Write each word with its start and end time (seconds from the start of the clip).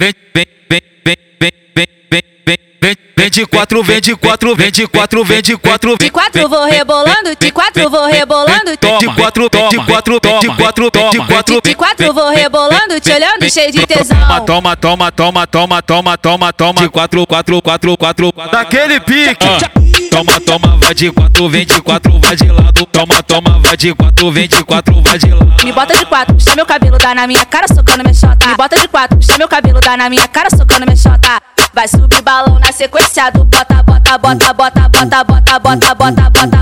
vem, 0.00 0.14
vem, 0.32 0.46
vem, 0.70 0.80
vem, 1.04 1.16
vem, 1.40 1.52
vem, 1.74 1.88
vem, 2.08 2.22
vem, 2.46 2.58
vem, 2.80 2.96
vem 3.16 3.30
de 3.30 3.44
quatro, 3.46 3.82
vem 3.82 4.00
de 4.00 4.14
quatro, 4.14 4.54
vem 4.54 4.70
de 4.70 4.86
quatro, 4.86 5.24
vem 5.24 5.42
de 5.42 5.56
quatro, 5.56 5.96
De 5.98 6.08
quatro 6.10 6.48
vou 6.48 6.64
rebolando, 6.66 7.34
de 7.38 7.50
quatro 7.50 7.90
vou 7.90 8.06
rebolando, 8.06 8.70
de 8.70 8.76
quatro, 8.76 9.00
de 9.00 9.14
quatro, 9.16 9.48
de 9.50 9.78
quatro, 10.54 10.90
de 11.10 11.26
quatro, 11.26 11.60
de 11.60 11.74
quatro 11.74 12.14
vou 12.14 12.30
rebolando, 12.30 13.00
te 13.00 13.10
olhando 13.10 13.50
cheio 13.50 13.72
de 13.72 13.84
tesão. 13.86 14.44
Toma, 14.46 14.76
toma, 14.76 15.10
toma, 15.10 15.46
toma, 15.48 15.82
toma, 15.82 16.16
toma, 16.16 16.52
toma, 16.52 16.80
de 16.80 16.88
quatro, 16.88 17.26
quatro, 17.26 17.60
quatro, 17.60 17.96
quatro, 17.96 18.32
daquele 18.52 19.00
pique. 19.00 19.46
Toma, 20.10 20.40
toma, 20.40 20.76
vai 20.78 20.94
de 20.94 21.10
quatro, 21.10 21.48
vem 21.48 21.66
de 21.66 21.80
quatro, 21.80 22.18
vai 22.20 22.36
de 22.36 22.50
lado. 22.50 22.86
Toma, 22.86 23.22
toma, 23.22 23.58
vai 23.60 23.76
de 23.76 23.94
quatro, 23.94 24.32
vem 24.32 24.48
de 24.48 24.64
quatro, 24.64 25.02
vai 25.02 25.18
de 25.18 25.30
lado. 25.30 25.64
Me 25.64 25.72
bota 25.72 25.96
de 25.96 26.06
quatro, 26.06 26.34
puxa 26.34 26.54
meu 26.56 26.66
cabelo, 26.66 26.98
dá 26.98 27.14
na 27.14 27.26
minha 27.26 27.44
cara, 27.44 27.66
socando 27.68 28.02
minha 28.02 28.14
chota. 28.14 28.46
Me 28.46 28.56
bota 28.56 28.78
de 28.78 28.88
quatro, 28.88 29.16
puxa 29.16 29.38
meu 29.38 29.48
cabelo, 29.48 29.80
dá 29.80 29.96
na 29.96 30.08
minha 30.08 30.26
cara, 30.28 30.48
socando 30.50 30.86
minha 30.86 30.96
chota. 30.96 31.40
Vai 31.74 31.86
subir 31.86 32.22
balão 32.22 32.58
na 32.58 32.72
sequência 32.72 33.30
do 33.30 33.44
bota, 33.44 33.82
bota, 33.82 34.18
bota, 34.18 34.54
bota, 34.54 34.88
bota, 34.88 35.24
bota, 35.24 35.58
bota, 35.58 35.58
bota, 35.60 35.94
bota, 35.94 36.30
bota. 36.30 36.57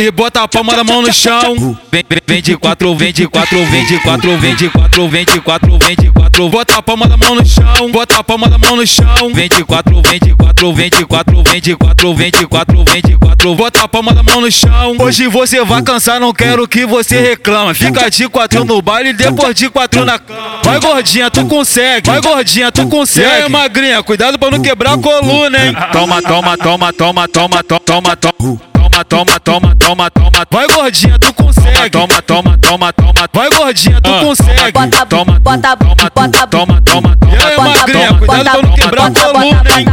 E 0.00 0.12
bota 0.12 0.42
a 0.42 0.46
palma 0.46 0.76
da 0.76 0.84
mão 0.84 1.02
no 1.02 1.12
chão. 1.12 1.76
Vem, 1.90 2.04
vem 2.24 2.40
de 2.40 2.56
quatro, 2.56 2.94
vem 2.94 3.12
de 3.12 3.26
quatro, 3.26 3.66
vem 3.66 3.84
de 3.84 3.98
quatro, 3.98 4.38
vem 4.38 4.54
de 4.54 4.70
quatro, 4.70 5.08
vem 5.08 5.24
de 5.24 5.40
quatro, 5.40 5.76
vem 5.76 5.96
de 5.96 6.12
quatro. 6.12 6.48
Bota 6.48 6.76
a 6.76 6.82
palma 6.82 7.08
da 7.08 7.16
mão 7.16 7.34
no 7.34 7.44
chão, 7.44 7.90
bota 7.90 8.16
a 8.16 8.22
palma 8.22 8.48
da 8.48 8.56
mão 8.58 8.76
no 8.76 8.86
chão. 8.86 9.34
Vem 9.34 9.48
de 9.48 9.64
quatro, 9.64 10.00
vem 10.00 10.20
de 10.20 10.36
quatro, 10.36 10.72
vem 10.72 10.88
de 10.88 11.04
quatro, 11.04 11.42
vem 11.42 11.60
de 11.60 11.74
quatro, 11.74 12.14
vem 12.14 12.30
de 12.30 12.46
quatro, 12.46 12.84
vem 12.84 13.02
de 13.02 13.18
quatro. 13.18 13.54
Bota 13.56 13.82
a 13.82 13.88
palma 13.88 14.14
da 14.14 14.22
mão 14.22 14.40
no 14.40 14.48
chão. 14.52 14.94
Hoje 15.00 15.26
você 15.26 15.64
vai 15.64 15.82
cansar, 15.82 16.20
não 16.20 16.32
quero 16.32 16.68
que 16.68 16.86
você 16.86 17.20
reclama. 17.20 17.74
Fica 17.74 18.08
de 18.08 18.28
quatro 18.28 18.64
no 18.64 18.80
baile, 18.80 19.12
depois 19.12 19.52
de 19.52 19.68
quatro 19.68 20.04
na 20.04 20.16
cama. 20.20 20.60
Vai 20.62 20.78
gordinha, 20.78 21.28
tu 21.28 21.44
consegue. 21.46 22.08
Vai 22.08 22.20
gordinha, 22.20 22.70
tu 22.70 22.86
consegue. 22.86 23.26
E 23.26 23.42
aí, 23.42 23.48
magrinha, 23.48 24.00
cuidado 24.04 24.38
pra 24.38 24.48
não 24.48 24.62
quebrar 24.62 24.94
a 24.94 24.98
coluna, 24.98 25.66
hein? 25.66 25.76
Toma, 25.90 26.22
toma, 26.22 26.56
toma, 26.56 26.92
toma, 26.92 27.26
toma, 27.26 27.62
toma, 27.62 27.64
toma, 27.64 28.16
toma, 28.16 28.77
toma, 29.08 29.40
toma, 29.40 29.74
toma, 29.76 30.10
toma. 30.10 30.46
Vai 30.50 30.66
gordinha, 30.66 31.18
tu 31.18 31.32
consegue. 31.32 31.90
Toma, 31.90 32.22
toma, 32.22 32.58
toma, 32.58 32.92
toma. 32.92 33.28
Vai 33.32 33.50
gordinha, 33.50 34.00
tu 34.00 34.10
consegue. 34.20 34.72
Bota, 34.72 35.06
toma, 35.06 35.40
bota, 35.40 35.76
toma, 35.76 36.10
bota, 36.14 36.46
toma, 36.46 36.82
toma. 36.82 37.18
E 37.30 37.44
aí, 37.44 37.56
magrinha, 37.56 38.14
cuidado 38.14 38.60
pra 38.60 38.62
não 38.62 38.74
quebrar 38.74 39.06
a 39.06 39.10
coluna, 39.10 39.78
hein? 39.78 39.86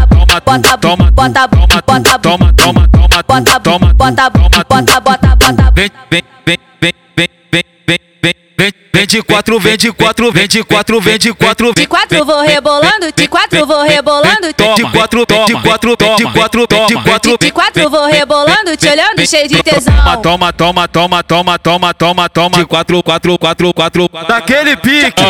Bota, 0.45 0.78
toma, 0.78 1.11
bota, 1.11 1.47
bota, 1.47 1.81
bota, 1.81 2.19
toma, 2.19 2.53
toma, 2.53 2.88
toma, 2.88 3.23
bota, 3.28 3.59
toma, 3.59 3.94
bota, 3.94 4.30
bota, 4.30 5.02
bota, 5.02 5.36
bota. 5.36 5.72
Vem, 5.75 5.91
vem, 6.09 6.23
vem, 6.45 6.58
vem, 6.81 6.94
vem, 7.16 7.28
vem, 7.28 7.30
vem, 7.52 7.64
vem, 8.57 8.71
vem, 8.71 8.73
vem 8.93 9.07
de 9.07 9.21
quatro, 9.21 9.59
vem 9.59 9.77
de 9.77 9.91
quatro, 9.91 10.31
vem 10.31 10.47
de 10.47 10.63
quatro, 10.63 11.01
vem 11.01 11.17
de 11.17 11.33
quatro. 11.33 11.73
De 11.73 11.85
quatro 11.85 12.25
vou 12.25 12.41
rebolando, 12.41 13.11
de 13.15 13.27
quatro 13.27 13.65
vou 13.65 13.83
rebolando. 13.83 14.47
De 14.47 14.53
quatro, 14.91 15.25
de 15.25 15.61
quatro, 15.61 15.95
de 15.95 16.25
quatro, 16.31 16.67
de 16.87 17.03
quatro. 17.03 17.37
De 17.37 17.51
quatro 17.51 17.89
vou 17.89 18.05
rebolando, 18.05 18.75
te 18.77 18.87
olhando 18.87 19.25
cheio 19.27 19.47
de 19.47 19.61
tesão. 19.61 19.93
Toma, 20.21 20.51
toma, 20.53 20.87
toma, 20.87 21.23
toma, 21.23 21.59
toma, 21.59 21.93
toma, 21.93 22.29
toma. 22.29 22.57
De 22.57 22.65
quatro, 22.65 23.03
quatro, 23.03 23.37
quatro, 23.37 23.73
quatro, 23.73 24.09
daquele 24.27 24.75
pique. 24.77 25.23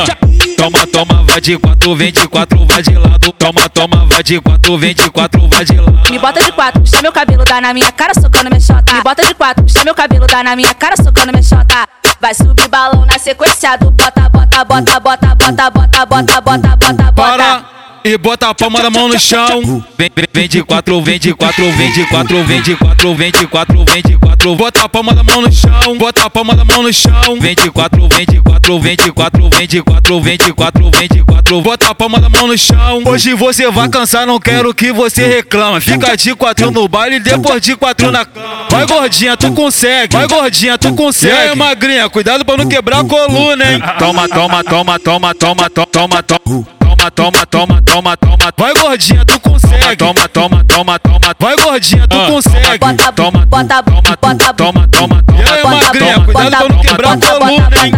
Toma, 0.58 0.88
toma, 0.88 1.24
vai 1.24 1.42
de 1.42 1.58
quatro, 1.58 1.96
vem 1.96 2.12
de 2.12 2.28
quatro, 2.28 2.66
vai 2.66 2.82
de 2.82 2.96
lado. 2.96 3.32
Toma, 3.34 3.70
toma, 3.70 4.06
vai 4.06 4.24
de 4.24 4.40
quatro, 4.40 4.78
vem 4.78 4.94
de 4.94 5.10
quatro, 5.10 5.48
vai 5.50 5.66
de 5.66 5.78
lado. 5.78 6.10
Me 6.10 6.20
bota 6.20 6.42
de 6.42 6.52
quatro, 6.52 6.82
puxa 6.82 7.02
meu 7.02 7.12
cabelo, 7.12 7.44
dá 7.44 7.60
na 7.60 7.74
minha 7.74 7.92
cara, 7.92 8.14
socando 8.14 8.50
minha 8.50 8.62
chota. 8.62 8.94
Me 8.94 9.02
bota 9.02 9.24
de 9.24 9.34
quatro, 9.34 9.64
puxa 9.64 9.84
meu 9.84 9.94
cabelo, 9.94 10.28
dá 10.28 10.44
na 10.44 10.56
minha 10.56 10.74
cara, 10.74 10.96
socando 10.96 11.32
minha 11.32 11.44
chota. 11.44 11.88
Vai 12.20 12.34
subir 12.34 12.68
balão 12.68 13.06
na 13.06 13.20
sequência 13.20 13.78
do 13.78 13.92
bota, 13.92 14.30
bota, 14.30 14.66
bota, 14.66 15.00
bota, 15.00 15.36
bota, 15.36 15.70
bota, 15.72 16.06
bota, 16.06 16.42
bota, 16.42 16.76
bota, 16.76 17.12
bota. 17.12 17.75
E 18.08 18.20
bota 18.20 18.50
a 18.50 18.54
palma 18.54 18.84
da 18.84 18.92
mão 18.92 19.08
no 19.08 19.20
chão. 19.20 19.84
Vem, 19.98 20.12
vem 20.32 20.48
de 20.48 20.62
quatro, 20.62 21.02
vem 21.02 21.18
de 21.18 21.34
quatro, 21.34 21.72
vem 21.72 21.92
de 21.92 22.06
quatro, 22.06 22.44
vem 22.44 22.62
de 22.62 22.76
quatro, 22.76 23.16
vem 23.16 23.32
de 23.32 23.48
quatro, 23.48 23.84
vem 23.84 24.04
de 24.04 24.18
quatro. 24.20 24.56
Bota 24.56 24.84
a 24.84 24.88
palma 24.88 25.12
da 25.16 25.24
mão 25.24 25.42
no 25.42 25.52
chão, 25.52 25.98
bota 25.98 26.24
a 26.24 26.30
palma 26.30 26.56
da 26.56 26.64
mão 26.64 26.84
no 26.84 26.94
chão. 26.94 27.40
Vem 27.40 27.56
de 27.56 27.72
quatro, 27.72 28.08
vem 28.08 28.28
de 28.28 28.40
quatro, 28.44 28.80
vem 28.80 28.96
de 28.96 29.12
quatro, 29.12 29.50
vem 29.50 29.68
de 29.68 29.82
quatro, 29.82 30.22
vem 30.22 30.38
de 30.38 30.54
quatro, 30.54 30.92
vem 30.92 31.08
de 31.08 31.24
quatro. 31.24 31.62
Bota 31.64 31.90
a 31.90 31.96
palma 31.96 32.20
da 32.20 32.30
mão 32.30 32.46
no 32.46 32.56
chão. 32.56 33.02
Hoje 33.08 33.34
você 33.34 33.72
vai 33.72 33.90
cansar, 33.90 34.28
não 34.28 34.40
quero 34.40 34.72
que 34.72 34.92
você 34.92 35.26
reclama. 35.26 35.82
Fica 35.82 36.16
de 36.16 36.36
quatro 36.36 36.70
no 36.70 36.88
baile, 36.88 37.20
depois 37.20 37.60
de 37.60 37.76
quatro 37.76 38.12
na 38.12 38.24
cama. 38.24 38.68
Vai 38.70 38.86
gordinha, 38.86 39.36
tu 39.36 39.52
consegue. 39.52 40.16
Vai 40.16 40.28
gordinha, 40.28 40.78
tu 40.78 40.94
consegue. 40.94 41.34
E 41.34 41.50
aí, 41.50 41.56
magrinha, 41.56 42.08
cuidado 42.08 42.46
pra 42.46 42.56
não 42.56 42.68
quebrar 42.68 43.00
a 43.00 43.04
coluna, 43.04 43.66
hein? 43.74 43.82
Toma, 43.98 44.30
toma, 44.30 44.64
toma, 44.64 45.00
toma, 45.00 45.34
toma, 45.34 45.70
toma, 45.70 45.70
toma 45.88 46.22
toma, 46.22 46.68
toma, 47.16 47.46
toma, 47.46 47.82
toma, 47.82 48.18
Vai 48.58 48.74
gordinha, 48.74 49.26
tu 49.26 49.40
consegue. 49.40 49.96
Toma, 49.98 50.28
toma, 50.30 50.64
toma, 50.64 51.00
toma. 51.00 51.20
Vai 51.40 51.56
gordinha, 51.56 52.08
tu 52.08 52.18
consegue. 52.28 52.78
Bota, 52.80 53.12
toma, 53.12 53.46
bota, 53.46 53.84
toma, 53.84 54.18
toma, 54.18 54.54
toma, 54.54 54.88
toma. 54.88 55.24
E 55.38 55.50
aí, 55.50 55.64
magrinha, 55.64 56.20
cuidado 56.22 56.68
pra 56.68 56.76
não 56.76 56.82
quebrar 56.82 57.14
a 57.14 57.18
coluna, 57.18 57.86
hein? 57.86 57.92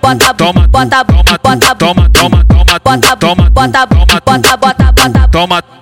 Bota, 0.00 0.34
toma, 0.34 0.68
bota, 0.68 1.04
bota, 1.04 1.38
toma, 1.38 1.74
toma, 1.74 2.10
toma, 2.10 2.44
toma, 2.44 2.80
bota, 2.84 3.16
toma, 3.16 3.50
bota, 3.50 3.86
bota, 3.86 4.56
bota, 4.56 4.92
bota, 4.92 5.28
toma. 5.28 5.81